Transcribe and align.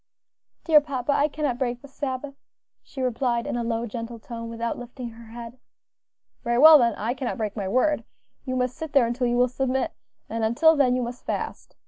"Dear 0.63 0.81
papa, 0.81 1.11
I 1.11 1.27
cannot 1.27 1.59
break 1.59 1.83
the 1.83 1.87
Sabbath," 1.87 2.33
she 2.81 3.03
replied, 3.03 3.45
in 3.45 3.55
a 3.55 3.63
low, 3.63 3.85
gentle 3.85 4.17
tone, 4.17 4.49
without 4.49 4.75
lifting 4.79 5.09
her 5.09 5.27
head. 5.27 5.59
"Very 6.43 6.57
well 6.57 6.79
then, 6.79 6.95
I 6.95 7.13
cannot 7.13 7.37
break 7.37 7.55
my 7.55 7.67
word; 7.67 8.03
you 8.43 8.55
must 8.55 8.75
sit 8.75 8.93
there 8.93 9.05
until 9.05 9.27
you 9.27 9.37
will 9.37 9.47
submit; 9.47 9.93
and 10.27 10.43
until 10.43 10.75
then 10.75 10.95
you 10.95 11.03
must 11.03 11.23
fast. 11.27 11.75